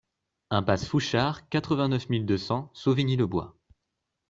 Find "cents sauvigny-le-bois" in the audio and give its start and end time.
2.39-3.55